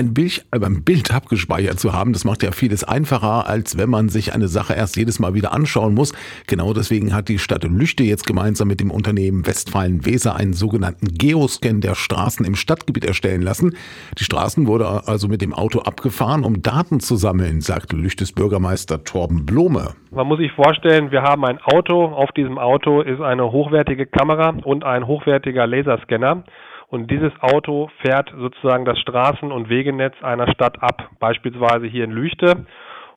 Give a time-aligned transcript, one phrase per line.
[0.00, 4.08] ein Bild, ein Bild abgespeichert zu haben, das macht ja vieles einfacher, als wenn man
[4.08, 6.14] sich eine Sache erst jedes Mal wieder anschauen muss.
[6.46, 11.82] Genau deswegen hat die Stadt Lüchte jetzt gemeinsam mit dem Unternehmen Westfalen-Weser einen sogenannten Geoscan
[11.82, 13.76] der Straßen im Stadtgebiet erstellen lassen.
[14.18, 19.04] Die Straßen wurde also mit dem Auto abgefahren, um Daten zu sammeln, sagte Lüchtes Bürgermeister
[19.04, 19.90] Torben Blome.
[20.10, 22.06] Man muss sich vorstellen, wir haben ein Auto.
[22.06, 26.44] Auf diesem Auto ist eine hochwertige Kamera und ein hochwertiger Laserscanner.
[26.90, 32.10] Und dieses Auto fährt sozusagen das Straßen- und Wegenetz einer Stadt ab, beispielsweise hier in
[32.10, 32.66] Lüchte.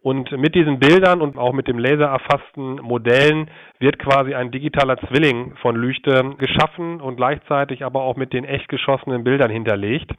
[0.02, 5.56] Und mit diesen Bildern und auch mit dem lasererfassten Modellen wird quasi ein digitaler Zwilling
[5.62, 10.12] von Lüchte geschaffen und gleichzeitig aber auch mit den echt geschossenen Bildern hinterlegt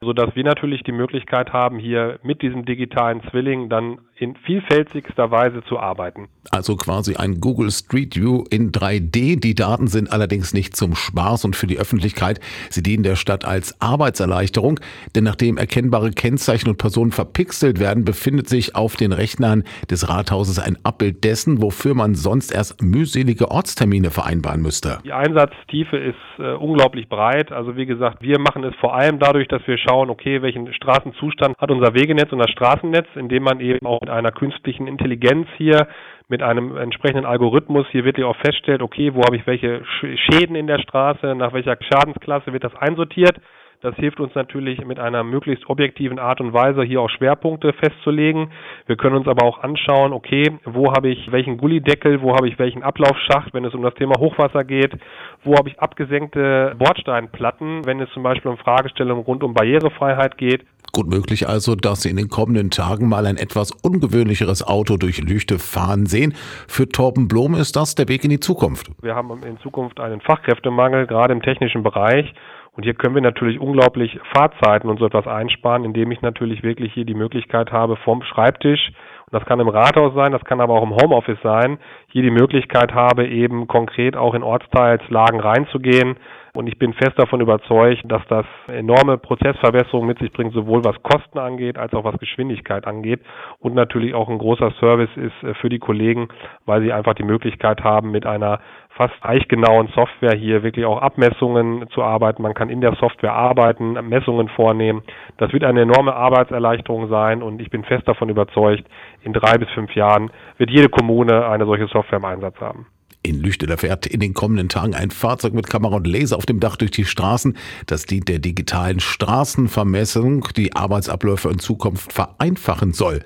[0.00, 5.62] sodass wir natürlich die Möglichkeit haben, hier mit diesem digitalen Zwilling dann in vielfältigster Weise
[5.64, 6.28] zu arbeiten.
[6.50, 9.38] Also quasi ein Google Street View in 3D.
[9.38, 12.40] Die Daten sind allerdings nicht zum Spaß und für die Öffentlichkeit.
[12.70, 14.80] Sie dienen der Stadt als Arbeitserleichterung,
[15.14, 20.58] denn nachdem erkennbare Kennzeichen und Personen verpixelt werden, befindet sich auf den Rechnern des Rathauses
[20.58, 24.98] ein Abbild dessen, wofür man sonst erst mühselige Ortstermine vereinbaren müsste.
[25.04, 27.52] Die Einsatztiefe ist äh, unglaublich breit.
[27.52, 31.56] Also wie gesagt, wir machen es vor allem dadurch, dass wir schauen, okay, welchen Straßenzustand
[31.58, 35.88] hat unser Wegenetz und das Straßennetz, indem man eben auch mit einer künstlichen Intelligenz hier
[36.28, 40.66] mit einem entsprechenden Algorithmus hier wirklich auch feststellt, okay, wo habe ich welche Schäden in
[40.66, 43.36] der Straße, nach welcher Schadensklasse wird das einsortiert.
[43.80, 48.50] Das hilft uns natürlich mit einer möglichst objektiven Art und Weise hier auch Schwerpunkte festzulegen.
[48.86, 52.58] Wir können uns aber auch anschauen, okay, wo habe ich welchen Gullideckel, wo habe ich
[52.58, 54.98] welchen Ablaufschacht, wenn es um das Thema Hochwasser geht,
[55.44, 60.64] wo habe ich abgesenkte Bordsteinplatten, wenn es zum Beispiel um Fragestellungen rund um Barrierefreiheit geht.
[60.92, 65.22] Gut möglich also, dass Sie in den kommenden Tagen mal ein etwas ungewöhnlicheres Auto durch
[65.22, 66.34] Lüchte fahren sehen.
[66.66, 68.90] Für Torben Blom ist das der Weg in die Zukunft.
[69.02, 72.34] Wir haben in Zukunft einen Fachkräftemangel, gerade im technischen Bereich.
[72.78, 76.92] Und hier können wir natürlich unglaublich Fahrzeiten und so etwas einsparen, indem ich natürlich wirklich
[76.92, 78.92] hier die Möglichkeit habe, vom Schreibtisch,
[79.30, 82.30] und das kann im Rathaus sein, das kann aber auch im Homeoffice sein, hier die
[82.30, 86.16] Möglichkeit habe, eben konkret auch in Ortsteilslagen reinzugehen.
[86.54, 91.02] Und ich bin fest davon überzeugt, dass das enorme Prozessverbesserungen mit sich bringt, sowohl was
[91.02, 93.20] Kosten angeht, als auch was Geschwindigkeit angeht.
[93.58, 96.28] Und natürlich auch ein großer Service ist äh, für die Kollegen,
[96.64, 98.60] weil sie einfach die Möglichkeit haben, mit einer
[98.98, 102.42] fast eichgenauen Software hier wirklich auch Abmessungen zu arbeiten.
[102.42, 105.02] Man kann in der Software arbeiten, Messungen vornehmen.
[105.38, 108.84] Das wird eine enorme Arbeitserleichterung sein und ich bin fest davon überzeugt,
[109.22, 112.86] in drei bis fünf Jahren wird jede Kommune eine solche Software im Einsatz haben.
[113.22, 116.60] In Lüchte, fährt in den kommenden Tagen ein Fahrzeug mit Kamera und Laser auf dem
[116.60, 117.56] Dach durch die Straßen.
[117.86, 123.20] Das dient der digitalen Straßenvermessung, die Arbeitsabläufe in Zukunft vereinfachen soll.